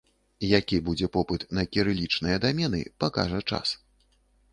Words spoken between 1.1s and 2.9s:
попыт на кірылічныя дамены,